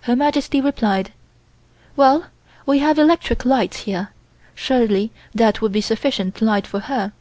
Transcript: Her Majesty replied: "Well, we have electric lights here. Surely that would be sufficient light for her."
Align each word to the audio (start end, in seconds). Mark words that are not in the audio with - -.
Her 0.00 0.16
Majesty 0.16 0.58
replied: 0.62 1.12
"Well, 1.96 2.28
we 2.64 2.78
have 2.78 2.98
electric 2.98 3.44
lights 3.44 3.80
here. 3.80 4.08
Surely 4.54 5.10
that 5.34 5.60
would 5.60 5.72
be 5.72 5.82
sufficient 5.82 6.40
light 6.40 6.66
for 6.66 6.80
her." 6.80 7.12